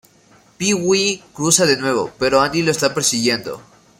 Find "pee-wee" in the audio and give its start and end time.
0.57-1.23